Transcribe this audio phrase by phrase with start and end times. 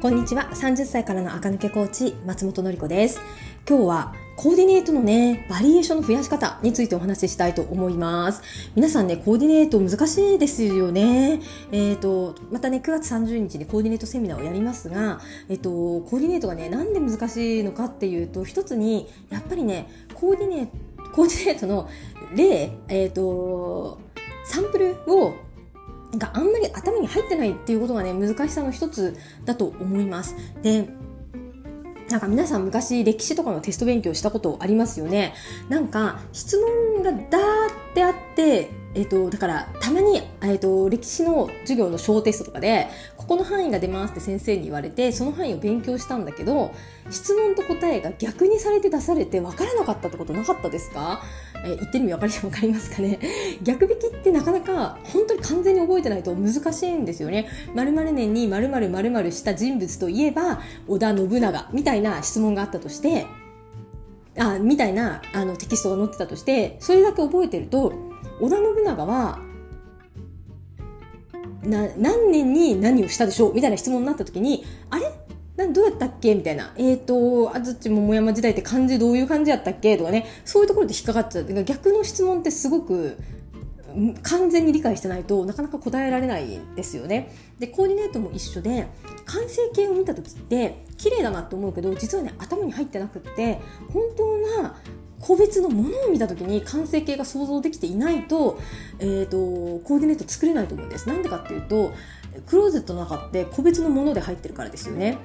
[0.00, 0.48] こんにちは。
[0.54, 3.20] 30歳からの赤抜けコーチ、松本のり子です。
[3.68, 8.40] 今日はコーディネートのね、バリエーションの増やし方についてお話ししたいと思います。
[8.74, 11.42] 皆さんね、コーディネート難しいですよね。
[11.70, 15.20] えっ、ー、と、またね、9月30日にコーディネートセミナーをやりますが、
[15.50, 21.90] えっ、ー、と、コーディネートがね、なんで難しいのかっていうと、一つに、やっぱりね、コーディネート、コーディネートの
[22.34, 23.98] 例、えっ、ー、と、
[24.46, 25.34] サンプルを
[26.16, 30.36] があんまり頭に入ってないっていうことがね、難しさの一つだと思います。
[30.62, 30.88] で、
[32.10, 35.34] なんか皆さん昔歴史とかのテスト勉強したことありますよね。
[35.68, 37.26] なんか質問がダーっ
[37.94, 46.72] てあって、えっ、と、だから、たまに、えっ、と、歴史の授業の小テストとかで、ここの範囲が出ますって先生に言われて、その範囲を勉強したんだけど、
[47.08, 51.22] 質問と答えが逆にされて出されて分からなかったってことなかったですか？
[51.64, 53.20] え言ってる意味分かり分かりますかね？
[53.62, 57.46] 逆引きってなかなか本当に完全に覚えてないと難しいんですよね。
[57.74, 63.26] 〇〇年に〇〇〇〇した人物といえば、織田信長みたいな質問があったとして、
[64.36, 68.09] あ、みたいなあのテキストが載ってたとして、それだけ覚えてると、
[68.40, 69.38] 織田信長は
[71.62, 75.12] な何年に何をしたでしょうみたいな質問になった時にあれ？
[75.56, 76.34] などうやったっけ？
[76.34, 76.72] みたいな。
[76.78, 79.98] えっ、ー、と、安土桃山時代って漢字どういう感じやったっけ？
[79.98, 81.64] とかね、そういうところで引っかかっちゃう。
[81.64, 83.18] 逆の質問ってすごく
[84.22, 87.34] 完全に理解してないとなかなか答えられないですよね。
[87.58, 88.86] で、コーディネートも一緒で、
[89.26, 93.60] 完成形を見た時って綺麗だなと思うけど、実はね、頭に入ってなくって、
[93.92, 94.80] 本当な
[95.20, 98.58] 個別のものを見た時に完成形が想像できていないと,、
[98.98, 99.36] えーと、
[99.86, 101.08] コーディネート作れないと思うんです。
[101.08, 101.92] なんでかっていうと
[102.46, 105.18] クローゼットの中って個別のもので入ってるからですよね。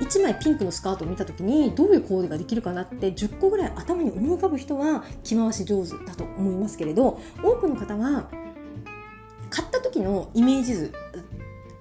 [0.00, 8.28] 1枚ピンクのスカートを見た時にどういうコーデができるかなって10個ぐらい頭に思い浮かぶ人は着回し上手だと思いますけれど多くの方は
[9.50, 10.92] 買った時のイメージ図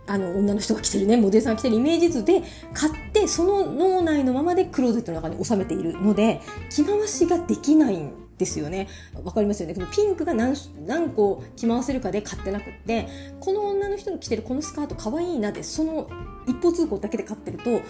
[0.07, 2.41] あの女の人が着てるねモデルさんが着てるイメージ図で
[2.73, 8.87] 買ってでその脳内のままでクローゼットの中に収めているので着回しができないんですよね
[9.23, 10.55] わかりますよねこのピンクが何
[10.87, 13.07] 何個着回せるかで買ってなくって
[13.39, 16.09] この女の人の着てるこのスカート可愛いなでその
[16.47, 17.81] 一方通行だけで買ってると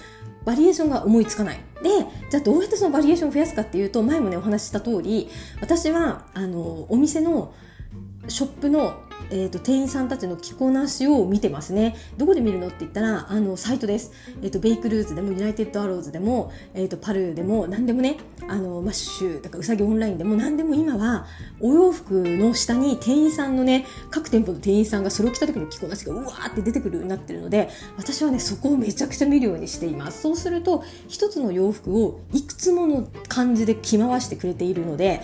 [0.43, 1.59] バリエーションが思いつかない。
[1.83, 1.89] で、
[2.31, 5.29] じゃあどうやってそのバリエーションを増やすかっていうと、前もね、お話しした通り、
[5.61, 7.53] 私は、あの、お店の
[8.27, 11.95] ショップのえーと、店員さんたちの着こなしを見てますね。
[12.17, 14.11] どこで見るのって言ったら、あの、サイトです。
[14.41, 21.27] え、ー、と、ベイクルーズでも、ユナイテッドアローズでも、えっ、ー、と、パルでも、何でもね、あの、マッシュ、だからうさぎオンラインでも、何でも今は、
[21.61, 30.23] お洋服の下に店員さんのね、各店舗の店員さんがそれを着た時の着こなしがうわーって出てくるようになってるので、私はね、そこをめちゃくちゃ見るようにしています。
[30.23, 35.21] そうすると、一つの洋服をいくつもの感じで着回してくれているので、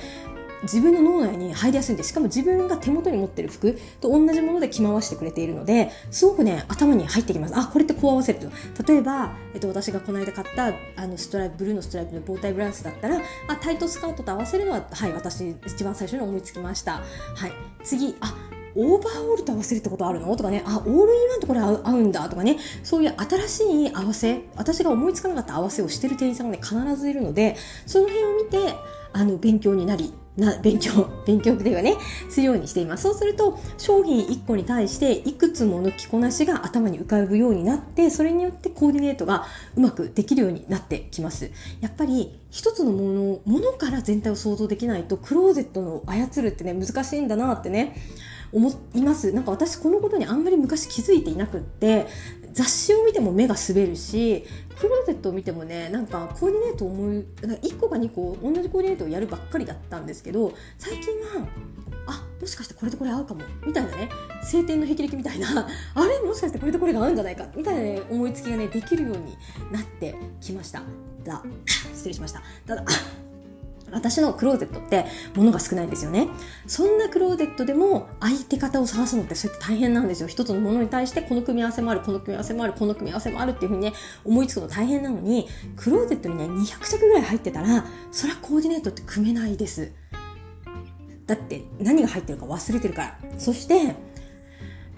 [0.63, 2.03] 自分の脳内に入りやすいんで。
[2.03, 7.53] しかも自分が手元に持ってる服と同じもので着回してくれているので、すごくね、頭に入ってきます。
[7.55, 8.91] あ、これってこう合わせると。
[8.91, 13.17] 例えば、えっと、私がこの間買った、あの、ストライプ、ブルーのストライプのボータイブラウスだったら、
[13.47, 16.93] あ、タイトスカートと合わせるのは、はい、私、一番最初に思いつきました。
[16.93, 17.01] は
[17.47, 17.51] い。
[17.83, 18.35] 次、あ、
[18.75, 20.35] オーバーオールと合わせるってことあるの？
[20.35, 27.55] とかね、あ、オールインワンとこれ合うんだとかね、そういう新しい合わせ、私が思いつかなかった合わせをしてる店員さんがね、必ずいるので、
[27.87, 28.75] その辺を見て、
[29.13, 31.95] あの、勉強になり、な勉強、 勉強ではね、
[32.29, 33.03] するようにしています。
[33.03, 41.51] そうすると、商品1個に対していくつもの着こなしが頭に浮かぶようになって、それによってコーディネートがうまくできるようになってきます。
[41.81, 47.95] やっぱり、一つのもの、ものから全体を想像できないと、クローゼットの操るってね、難しいんだなってね、
[48.51, 49.31] 思います。
[49.31, 52.07] なんか私このことにあんまり昔気づいていなくって、
[52.57, 54.43] 雑誌を見ても目が滑るし
[54.79, 61.47] クローゼットを見てもねなんかコーディネートを思い1個か2個同じコーディネートをやるばっかりだったんですけど最近は
[62.07, 64.09] あもしかしてこれとこれ合うかもみたいなね
[64.41, 69.37] 晴天の霹靂みたいな あれもしかしてこれとこれが合うんじゃないかみたいな、ね、思いつきがねできるように
[69.71, 70.81] なってきました
[71.23, 71.43] だ
[71.93, 72.83] 失礼しましたただ
[73.91, 75.05] 私のクローゼットって
[75.35, 76.27] 物が少ないんですよね。
[76.65, 80.27] そんなクローゼットでも相手方を探すのってそうやって大変なんですよ。
[80.27, 83.93] 一つのものに対してこの組み合わせもある、この組み合わせもある、この組み合わせもあるっていうふうにね、
[84.25, 89.91] 思いつくの大変なのに、クローゼットにね、200着ぐらい入ってたら、そりゃコーディネートって組めないです。
[91.25, 93.19] だって何が入ってるか忘れてるから。
[93.37, 93.95] そして、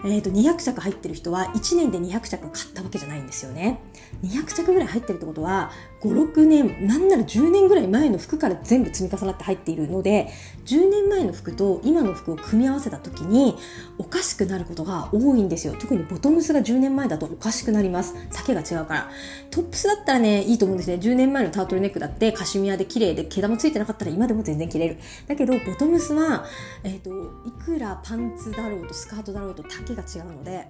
[0.04, 3.80] えっ、ー、と、200着入ってる人は1年で200着買ったわけじゃないんですよね。
[4.22, 5.70] 200着ぐらい入ってるってことは、
[6.02, 10.30] 5、6年、なんなら10年ぐらい前の服から全部積み重なって入っているので、
[10.66, 13.56] 10年前の服と今の服を組み合わせた時に、
[13.98, 15.74] おかしくなることが多いんですよ。
[15.78, 18.14] 特にボトムスが10年前だとおかしくなります。
[18.30, 19.10] 丈が違うから。
[19.50, 20.96] トップスだったらね、いいと思うんですね。
[20.96, 24.98] 10年前のタートルネックだってカシミヤで綺麗で毛玉ついてなかったら今でも全然着れる。
[25.26, 26.46] だけど、ボトムスは、
[26.84, 27.10] えっ、ー、と、
[27.46, 30.68] いくらパンツだろうとスカートだろうと丈が違うので、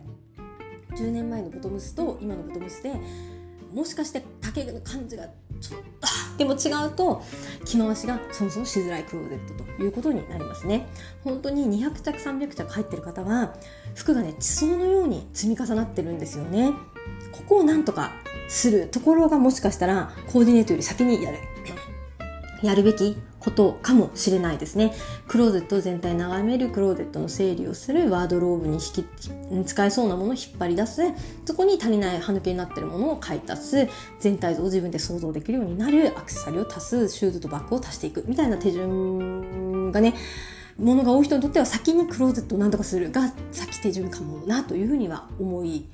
[0.96, 2.92] 10年前のボトムスと今のボトムスで
[3.72, 5.26] もしかして丈の感じが
[5.60, 6.08] ちょっと
[6.38, 7.22] でも違うと
[7.64, 10.88] 着回しがそもそもしづらいクローゼットということになりますね。
[11.22, 13.54] 本当に200着300着入ってる方は
[13.94, 16.72] 服がね地層のように積み重なってるんですよね。
[17.32, 18.12] ここをなんとか
[18.48, 21.38] するところがもしかしたらコーディネートより先にやる
[22.62, 24.92] やるべきことかもしれないですね。
[25.26, 31.02] クローゼット全体眺める、クローゼットの整理をする、ワードローブに引き、使えそうなものを引っ張り出す、
[31.46, 33.88] そこに足りない歯抜けになってるものを買い足す、
[34.20, 40.14] 全体像を自分で想像できるようになる、アクセサリーを足す、シューズとバッグを足していく、みたいな手順がね、
[40.78, 45.84] ものが多い人にとっては先にクローゼットを何とかするが先手順かもなというふうには思い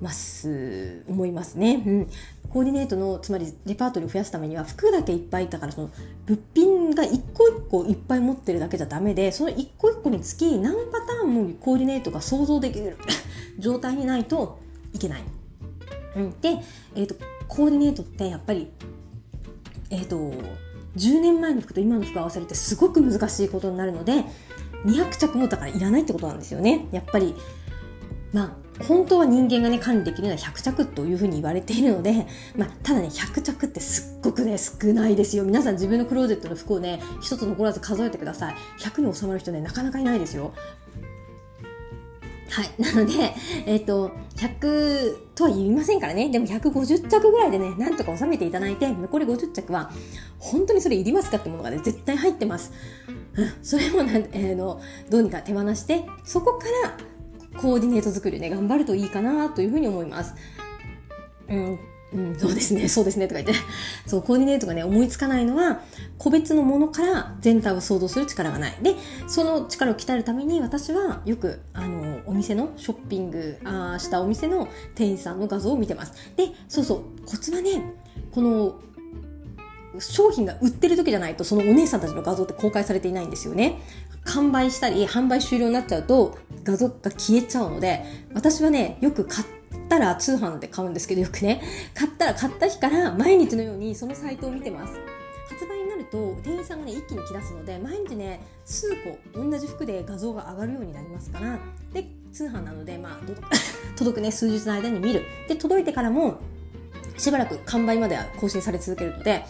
[0.00, 1.02] ます。
[1.08, 2.06] 思いますね、うん、
[2.48, 5.90] コーディネートのつまりレパートリーを増やすためには服だけいっぱいだからその
[6.26, 12.96] 物品が一個一個いっぱい持ってるだけじゃダメでその一個一個につき何パターンもコーディネートが想像できる。
[13.60, 14.58] 状態にないと
[14.92, 15.22] いけない。
[16.16, 16.58] うん、で、
[16.96, 17.14] えーと、
[17.46, 18.68] コーディネートってやっぱり、
[19.90, 20.16] えーと、
[20.96, 24.24] 10年前の服と今の服合わせるってすごく難しいことになるので
[24.84, 26.88] 200着もだからいらないってことなんですよね。
[26.90, 27.34] やっぱり
[28.32, 40.52] まあ本当は人間がね管理できるのは100着というふうに言われているので、まあ、ただね100着ってすっごくね少ないですよ皆さん自分のクローゼットの服をね一つ残らず数えてください100に収まる人ねなかなかいないですよ
[42.50, 42.82] はい。
[42.82, 43.12] なので、
[43.64, 46.30] えっ、ー、と、100とは言いませんからね。
[46.30, 49.92] でも150着ぐらいでね、なんとか収めていただいて、残り50着は、
[50.40, 52.72] 本当にそれいりますかってものがね、絶対入ってます。
[53.36, 57.09] うん、それもなん、えー、の、どうにか手放して、そこから
[57.60, 60.34] コーディネート作りね、頑張るといいかなというふうに思います。
[61.48, 61.78] うん、
[62.12, 63.62] うん、そうですね、そうですね、とか言って。
[64.06, 65.82] そう、コーディネートがね、思いつかないのは、
[66.16, 68.76] 個別のものから全体を想像する力がない。
[68.82, 68.94] で、
[69.28, 76.14] その力を鍛えるために、私はよく、あの、お店の、ショッピングあしたお店の店員さんの画像を見てます。
[76.36, 77.82] で、そうそう、コツはね、
[78.32, 78.80] この、
[79.98, 83.80] 商品が売ってる時じゃないとそのお姉さんたちの画像って公開されていないんですよね。
[84.24, 89.46] 完売したり販売終了になっちゃうと画像が消えちゃうので私はねよく買っ
[89.88, 91.62] たら通販で買うんですけどよくね。
[91.94, 94.94] 買ったら買った日から毎日のようにそのサイトを見てます。
[95.48, 101.58] 発売になると店員さんがね一気に来出すので毎日ね数個同じ服で画像が上がるようになりますから。
[101.92, 103.20] で通販なのでまあ
[103.96, 105.22] 届くね数日の間に見る。
[105.48, 106.38] で届いてからも
[107.20, 109.44] しばらく完売までは更新され続けるので、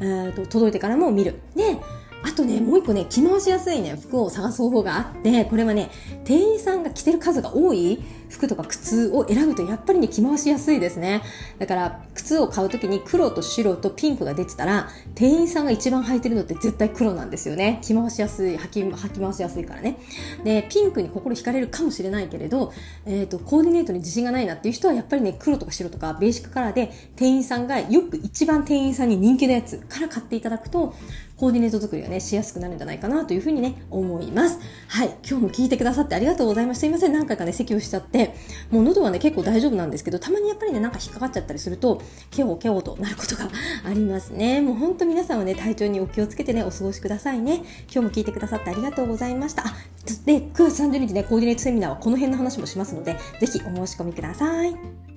[0.00, 1.40] えーと、届いてからも見る。
[1.56, 1.78] で、
[2.26, 5.90] あとね、もう一個ね、着回しやすいね、服を探す方法があって、これはね、
[6.24, 8.02] 店員さんが着てる数が多い
[8.34, 11.22] 服とか靴を選ぶとやっぱりね、着回しやすいですね。
[11.58, 17.78] だから、靴を買うときに黒と白とピンクが出てたら、店員さんが一番履いてるのって絶対黒なんですよね。
[17.82, 19.98] 着回しやすい、履き、履き回しやすいからね。
[20.42, 22.72] で、ピンクに心惹かれるかもしれないけれど、
[23.06, 30.94] えっ、ー、と、コーディネートに自信がないなっていう人はやっぱりね、黒とか白とかベーシックカラーで店員さんがよく一番店員さんに人気のやつから買っていただくと、
[31.36, 34.58] コーディネート作りがね、しやすくなるんじゃないかなというふうにね、思います。
[34.86, 35.08] はい。
[35.28, 36.80] 今日も聞いてくださってってありがとうございます。
[36.80, 37.12] すいません。
[37.12, 38.34] 何回かね、咳をしちゃって、
[38.70, 42.00] もう喉はね、結構大丈夫なんですけど、たまにやっぱりね、なんか引っかかっちゃったりすると、
[42.30, 43.48] ケオケオとなることが
[43.84, 44.60] ありますね。
[44.60, 47.62] もうほんと皆さんはね、体調にお気をつけてね、お過ごしくださいね。
[47.92, 49.66] 今日も聞いてくださってありがとうございました。
[49.66, 49.74] あ、
[50.24, 55.13] で、9月30日ね、コーディネートセミナーはこの辺の話もしますので、是非お申し込みください。